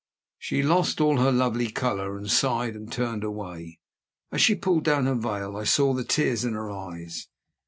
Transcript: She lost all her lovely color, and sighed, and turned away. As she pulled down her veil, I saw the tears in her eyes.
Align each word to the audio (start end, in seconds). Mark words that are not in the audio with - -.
She 0.39 0.63
lost 0.63 0.99
all 0.99 1.19
her 1.19 1.31
lovely 1.31 1.69
color, 1.69 2.17
and 2.17 2.27
sighed, 2.27 2.75
and 2.75 2.91
turned 2.91 3.23
away. 3.23 3.77
As 4.31 4.41
she 4.41 4.55
pulled 4.55 4.83
down 4.83 5.05
her 5.05 5.13
veil, 5.13 5.55
I 5.55 5.63
saw 5.65 5.93
the 5.93 6.03
tears 6.03 6.43
in 6.43 6.53
her 6.53 6.71
eyes. 6.71 7.27